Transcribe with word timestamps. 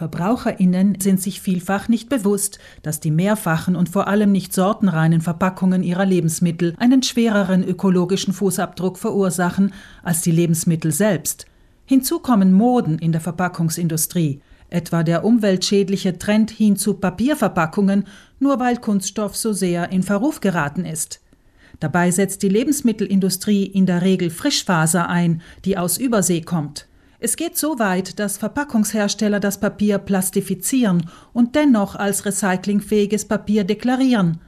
Verbraucherinnen 0.00 0.98
sind 0.98 1.20
sich 1.20 1.42
vielfach 1.42 1.88
nicht 1.88 2.08
bewusst, 2.08 2.58
dass 2.82 3.00
die 3.00 3.10
mehrfachen 3.10 3.76
und 3.76 3.90
vor 3.90 4.08
allem 4.08 4.32
nicht 4.32 4.54
sortenreinen 4.54 5.20
Verpackungen 5.20 5.82
ihrer 5.82 6.06
Lebensmittel 6.06 6.74
einen 6.78 7.02
schwereren 7.02 7.62
ökologischen 7.62 8.32
Fußabdruck 8.32 8.96
verursachen 8.96 9.74
als 10.02 10.22
die 10.22 10.30
Lebensmittel 10.30 10.90
selbst. 10.90 11.44
Hinzu 11.84 12.18
kommen 12.18 12.54
Moden 12.54 12.98
in 12.98 13.12
der 13.12 13.20
Verpackungsindustrie, 13.20 14.40
etwa 14.70 15.02
der 15.02 15.22
umweltschädliche 15.22 16.16
Trend 16.16 16.50
hin 16.50 16.76
zu 16.76 16.94
Papierverpackungen, 16.94 18.04
nur 18.38 18.58
weil 18.58 18.78
Kunststoff 18.78 19.36
so 19.36 19.52
sehr 19.52 19.92
in 19.92 20.02
Verruf 20.02 20.40
geraten 20.40 20.86
ist. 20.86 21.20
Dabei 21.78 22.10
setzt 22.10 22.42
die 22.42 22.48
Lebensmittelindustrie 22.48 23.64
in 23.64 23.84
der 23.84 24.00
Regel 24.00 24.30
Frischfaser 24.30 25.10
ein, 25.10 25.42
die 25.66 25.76
aus 25.76 25.98
Übersee 25.98 26.40
kommt. 26.40 26.86
Es 27.22 27.36
geht 27.36 27.58
so 27.58 27.78
weit, 27.78 28.18
dass 28.18 28.38
Verpackungshersteller 28.38 29.40
das 29.40 29.60
Papier 29.60 29.98
plastifizieren 29.98 31.10
und 31.34 31.54
dennoch 31.54 31.94
als 31.94 32.24
recyclingfähiges 32.24 33.26
Papier 33.26 33.64
deklarieren. 33.64 34.40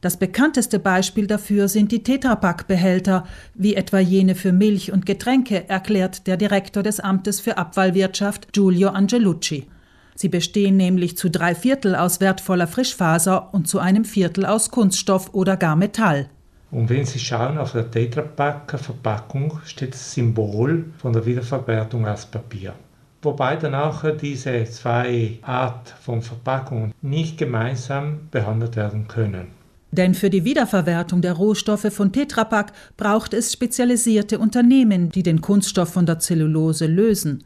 Das 0.00 0.16
bekannteste 0.16 0.78
Beispiel 0.78 1.26
dafür 1.26 1.66
sind 1.66 1.90
die 1.90 2.04
Tetrapack-Behälter, 2.04 3.26
wie 3.54 3.74
etwa 3.74 3.98
jene 3.98 4.36
für 4.36 4.52
Milch 4.52 4.92
und 4.92 5.06
Getränke, 5.06 5.68
erklärt 5.68 6.28
der 6.28 6.36
Direktor 6.36 6.84
des 6.84 7.00
Amtes 7.00 7.40
für 7.40 7.58
Abfallwirtschaft 7.58 8.52
Giulio 8.52 8.90
Angelucci. 8.90 9.66
Sie 10.14 10.28
bestehen 10.28 10.76
nämlich 10.76 11.16
zu 11.16 11.30
drei 11.30 11.56
Viertel 11.56 11.96
aus 11.96 12.20
wertvoller 12.20 12.68
Frischfaser 12.68 13.52
und 13.52 13.66
zu 13.66 13.80
einem 13.80 14.04
Viertel 14.04 14.46
aus 14.46 14.70
Kunststoff 14.70 15.34
oder 15.34 15.56
gar 15.56 15.74
Metall. 15.74 16.30
Und 16.70 16.88
wenn 16.88 17.04
Sie 17.04 17.18
schauen 17.18 17.58
auf 17.58 17.72
der 17.72 17.90
Tetrapack-Verpackung 17.90 19.60
steht 19.64 19.94
das 19.94 20.12
Symbol 20.12 20.84
von 20.98 21.12
der 21.12 21.26
Wiederverwertung 21.26 22.06
als 22.06 22.26
Papier. 22.26 22.74
Wobei 23.22 23.56
dann 23.56 23.74
auch 23.74 24.04
diese 24.16 24.64
zwei 24.64 25.38
Art 25.42 25.94
von 26.00 26.22
Verpackungen 26.22 26.94
nicht 27.02 27.36
gemeinsam 27.36 28.28
behandelt 28.30 28.76
werden 28.76 29.08
können. 29.08 29.48
Denn 29.92 30.14
für 30.14 30.30
die 30.30 30.44
Wiederverwertung 30.44 31.20
der 31.20 31.32
Rohstoffe 31.32 31.92
von 31.92 32.12
Tetrapack 32.12 32.72
braucht 32.96 33.34
es 33.34 33.52
spezialisierte 33.52 34.38
Unternehmen, 34.38 35.10
die 35.10 35.24
den 35.24 35.40
Kunststoff 35.40 35.92
von 35.92 36.06
der 36.06 36.20
Zellulose 36.20 36.86
lösen. 36.86 37.42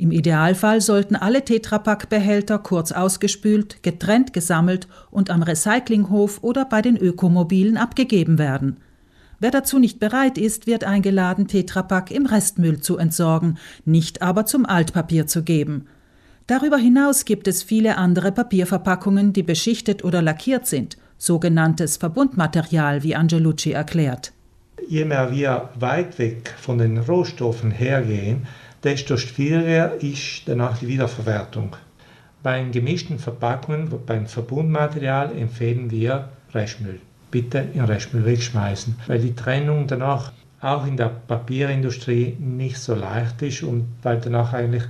Im 0.00 0.12
Idealfall 0.12 0.80
sollten 0.80 1.14
alle 1.14 1.44
Tetrapack-Behälter 1.44 2.58
kurz 2.58 2.90
ausgespült, 2.90 3.82
getrennt 3.82 4.32
gesammelt 4.32 4.88
und 5.10 5.28
am 5.28 5.42
Recyclinghof 5.42 6.42
oder 6.42 6.64
bei 6.64 6.80
den 6.80 6.96
Ökomobilen 6.96 7.76
abgegeben 7.76 8.38
werden. 8.38 8.78
Wer 9.40 9.50
dazu 9.50 9.78
nicht 9.78 10.00
bereit 10.00 10.38
ist, 10.38 10.66
wird 10.66 10.84
eingeladen, 10.84 11.48
Tetrapack 11.48 12.10
im 12.12 12.24
Restmüll 12.24 12.80
zu 12.80 12.96
entsorgen, 12.96 13.58
nicht 13.84 14.22
aber 14.22 14.46
zum 14.46 14.64
Altpapier 14.64 15.26
zu 15.26 15.42
geben. 15.42 15.84
Darüber 16.46 16.78
hinaus 16.78 17.26
gibt 17.26 17.46
es 17.46 17.62
viele 17.62 17.98
andere 17.98 18.32
Papierverpackungen, 18.32 19.34
die 19.34 19.42
beschichtet 19.42 20.02
oder 20.02 20.22
lackiert 20.22 20.66
sind, 20.66 20.96
sogenanntes 21.18 21.98
Verbundmaterial, 21.98 23.02
wie 23.02 23.16
Angelucci 23.16 23.72
erklärt. 23.72 24.32
Je 24.88 25.04
mehr 25.04 25.30
wir 25.30 25.68
weit 25.78 26.18
weg 26.18 26.54
von 26.58 26.78
den 26.78 26.96
Rohstoffen 26.96 27.70
hergehen, 27.70 28.46
desto 28.84 29.16
schwieriger 29.16 29.94
ist 30.02 30.42
danach 30.46 30.78
die 30.78 30.88
Wiederverwertung. 30.88 31.76
Bei 32.42 32.62
gemischten 32.62 33.18
Verpackungen, 33.18 33.90
beim 34.06 34.26
Verbundmaterial 34.26 35.36
empfehlen 35.36 35.90
wir 35.90 36.30
Restmüll. 36.54 37.00
Bitte 37.30 37.66
in 37.74 37.82
Restmüll 37.82 38.24
wegschmeißen, 38.24 38.96
weil 39.06 39.20
die 39.20 39.34
Trennung 39.34 39.86
danach 39.86 40.32
auch 40.60 40.86
in 40.86 40.96
der 40.96 41.08
Papierindustrie 41.08 42.36
nicht 42.38 42.78
so 42.78 42.94
leicht 42.94 43.42
ist 43.42 43.62
und 43.62 43.86
weil 44.02 44.20
danach 44.20 44.52
eigentlich 44.52 44.84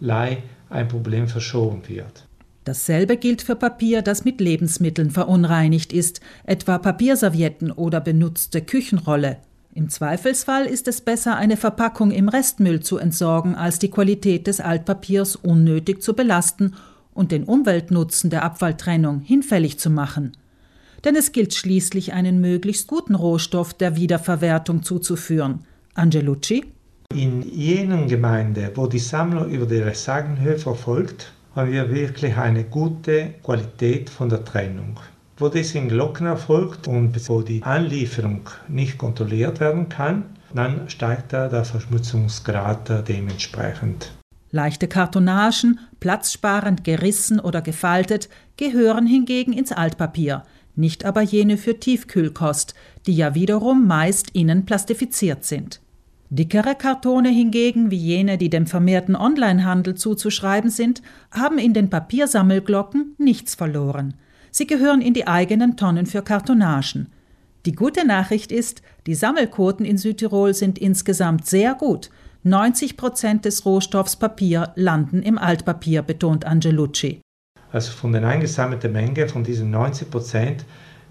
Lei 0.00 0.38
ein 0.70 0.88
Problem 0.88 1.28
verschoben 1.28 1.82
wird. 1.88 2.26
Dasselbe 2.64 3.18
gilt 3.18 3.42
für 3.42 3.56
Papier, 3.56 4.00
das 4.00 4.24
mit 4.24 4.40
Lebensmitteln 4.40 5.10
verunreinigt 5.10 5.92
ist, 5.92 6.20
etwa 6.44 6.78
Papierservietten 6.78 7.70
oder 7.70 8.00
benutzte 8.00 8.62
Küchenrolle. 8.62 9.36
Im 9.76 9.88
Zweifelsfall 9.88 10.66
ist 10.66 10.86
es 10.86 11.00
besser, 11.00 11.34
eine 11.34 11.56
Verpackung 11.56 12.12
im 12.12 12.28
Restmüll 12.28 12.78
zu 12.78 12.96
entsorgen, 12.96 13.56
als 13.56 13.80
die 13.80 13.90
Qualität 13.90 14.46
des 14.46 14.60
Altpapiers 14.60 15.34
unnötig 15.34 16.00
zu 16.00 16.14
belasten 16.14 16.76
und 17.12 17.32
den 17.32 17.42
Umweltnutzen 17.42 18.30
der 18.30 18.44
Abfalltrennung 18.44 19.20
hinfällig 19.20 19.80
zu 19.80 19.90
machen. 19.90 20.36
Denn 21.04 21.16
es 21.16 21.32
gilt 21.32 21.54
schließlich, 21.54 22.12
einen 22.12 22.40
möglichst 22.40 22.86
guten 22.86 23.16
Rohstoff 23.16 23.74
der 23.74 23.96
Wiederverwertung 23.96 24.84
zuzuführen. 24.84 25.64
Angelucci? 25.94 26.66
In 27.12 27.42
jenen 27.42 28.06
Gemeinden, 28.06 28.70
wo 28.76 28.86
die 28.86 29.00
Sammlung 29.00 29.50
über 29.50 29.66
die 29.66 29.78
Recyclinghöfe 29.78 30.76
folgt, 30.76 31.32
haben 31.56 31.72
wir 31.72 31.92
wirklich 31.92 32.36
eine 32.36 32.62
gute 32.62 33.34
Qualität 33.42 34.08
von 34.08 34.28
der 34.28 34.44
Trennung. 34.44 35.00
Wo 35.36 35.48
das 35.48 35.74
in 35.74 35.88
Glocken 35.88 36.26
erfolgt 36.26 36.86
und 36.86 37.28
wo 37.28 37.42
die 37.42 37.62
Anlieferung 37.64 38.48
nicht 38.68 38.98
kontrolliert 38.98 39.58
werden 39.58 39.88
kann, 39.88 40.26
dann 40.54 40.88
steigt 40.88 41.32
da 41.32 41.48
der 41.48 41.64
Verschmutzungsgrad 41.64 43.08
dementsprechend. 43.08 44.12
Leichte 44.52 44.86
Kartonagen, 44.86 45.80
platzsparend 45.98 46.84
gerissen 46.84 47.40
oder 47.40 47.60
gefaltet, 47.60 48.28
gehören 48.56 49.06
hingegen 49.06 49.52
ins 49.52 49.72
Altpapier, 49.72 50.44
nicht 50.76 51.04
aber 51.04 51.22
jene 51.22 51.56
für 51.56 51.80
Tiefkühlkost, 51.80 52.76
die 53.08 53.16
ja 53.16 53.34
wiederum 53.34 53.88
meist 53.88 54.30
innen 54.30 54.64
plastifiziert 54.64 55.44
sind. 55.44 55.80
Dickere 56.30 56.76
Kartone 56.76 57.30
hingegen, 57.30 57.90
wie 57.90 57.96
jene, 57.96 58.38
die 58.38 58.50
dem 58.50 58.68
vermehrten 58.68 59.16
Onlinehandel 59.16 59.96
zuzuschreiben 59.96 60.70
sind, 60.70 61.02
haben 61.32 61.58
in 61.58 61.74
den 61.74 61.90
Papiersammelglocken 61.90 63.16
nichts 63.18 63.56
verloren. 63.56 64.14
Sie 64.56 64.68
gehören 64.68 65.00
in 65.00 65.14
die 65.14 65.26
eigenen 65.26 65.76
Tonnen 65.76 66.06
für 66.06 66.22
Kartonagen. 66.22 67.08
Die 67.66 67.72
gute 67.72 68.06
Nachricht 68.06 68.52
ist, 68.52 68.82
die 69.04 69.16
Sammelquoten 69.16 69.84
in 69.84 69.98
Südtirol 69.98 70.54
sind 70.54 70.78
insgesamt 70.78 71.44
sehr 71.44 71.74
gut. 71.74 72.08
90 72.44 72.96
Prozent 72.96 73.44
des 73.46 73.66
Rohstoffs 73.66 74.14
Papier 74.14 74.72
landen 74.76 75.24
im 75.24 75.38
Altpapier, 75.38 76.02
betont 76.02 76.44
Angelucci. 76.44 77.20
Also 77.72 77.90
von 77.90 78.12
der 78.12 78.24
eingesammelten 78.24 78.92
Menge 78.92 79.28
von 79.28 79.42
diesen 79.42 79.72
90 79.72 80.08
Prozent 80.08 80.64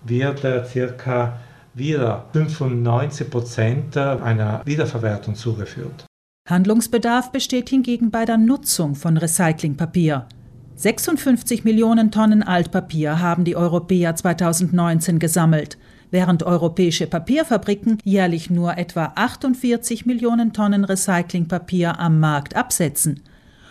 wird 0.06 0.46
äh, 0.46 0.64
circa 0.64 1.38
wieder 1.74 2.30
95 2.32 3.30
Prozent 3.30 3.98
äh, 3.98 4.00
einer 4.00 4.62
Wiederverwertung 4.66 5.36
zugeführt. 5.36 6.06
Handlungsbedarf 6.50 7.34
besteht 7.34 7.68
hingegen 7.68 8.10
bei 8.10 8.24
der 8.24 8.38
Nutzung 8.38 8.96
von 8.96 9.18
Recyclingpapier. 9.18 10.28
56 10.76 11.64
Millionen 11.64 12.10
Tonnen 12.10 12.42
Altpapier 12.42 13.20
haben 13.20 13.44
die 13.44 13.56
Europäer 13.56 14.16
2019 14.16 15.20
gesammelt, 15.20 15.78
während 16.10 16.42
europäische 16.44 17.06
Papierfabriken 17.06 18.00
jährlich 18.04 18.50
nur 18.50 18.78
etwa 18.78 19.14
48 19.16 20.08
Millionen 20.08 20.52
Tonnen 20.52 20.84
Recyclingpapier 20.84 22.00
am 22.00 22.20
Markt 22.20 22.56
absetzen. 22.56 23.22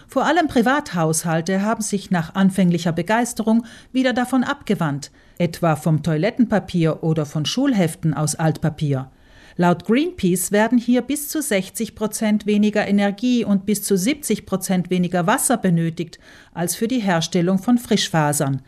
Vor 0.06 0.26
allem 0.26 0.46
Privathaushalte 0.46 1.62
haben 1.62 1.82
sich 1.82 2.10
nach 2.12 2.34
anfänglicher 2.34 2.92
Begeisterung 2.92 3.64
wieder 3.92 4.12
davon 4.12 4.44
abgewandt, 4.44 5.10
etwa 5.38 5.74
vom 5.74 6.04
Toilettenpapier 6.04 7.02
oder 7.02 7.26
von 7.26 7.46
Schulheften 7.46 8.14
aus 8.14 8.36
Altpapier. 8.36 9.10
Laut 9.56 9.84
Greenpeace 9.84 10.50
werden 10.52 10.78
hier 10.78 11.02
bis 11.02 11.28
zu 11.28 11.42
60 11.42 11.94
Prozent 11.94 12.46
weniger 12.46 12.86
Energie 12.86 13.44
und 13.44 13.66
bis 13.66 13.82
zu 13.82 13.96
70 13.96 14.46
Prozent 14.46 14.90
weniger 14.90 15.26
Wasser 15.26 15.58
benötigt 15.58 16.18
als 16.54 16.74
für 16.74 16.88
die 16.88 17.00
Herstellung 17.00 17.58
von 17.58 17.78
Frischfasern. 17.78 18.62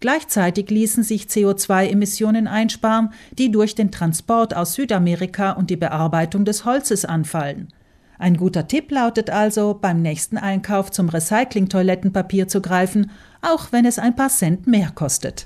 Gleichzeitig 0.00 0.68
ließen 0.68 1.02
sich 1.02 1.24
CO2-Emissionen 1.24 2.46
einsparen, 2.46 3.10
die 3.38 3.50
durch 3.50 3.74
den 3.74 3.90
Transport 3.90 4.54
aus 4.54 4.74
Südamerika 4.74 5.52
und 5.52 5.70
die 5.70 5.76
Bearbeitung 5.76 6.44
des 6.44 6.64
Holzes 6.64 7.04
anfallen. 7.04 7.68
Ein 8.18 8.36
guter 8.36 8.66
Tipp 8.66 8.90
lautet 8.90 9.30
also, 9.30 9.78
beim 9.80 10.00
nächsten 10.00 10.38
Einkauf 10.38 10.90
zum 10.90 11.08
Recycling-Toilettenpapier 11.08 12.48
zu 12.48 12.62
greifen, 12.62 13.10
auch 13.42 13.72
wenn 13.72 13.84
es 13.84 13.98
ein 13.98 14.16
paar 14.16 14.30
Cent 14.30 14.66
mehr 14.66 14.90
kostet. 14.94 15.44